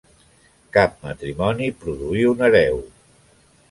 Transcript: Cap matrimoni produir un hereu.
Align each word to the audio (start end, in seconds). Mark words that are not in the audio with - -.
Cap 0.77 0.95
matrimoni 1.05 1.71
produir 1.85 2.27
un 2.35 2.45
hereu. 2.51 2.85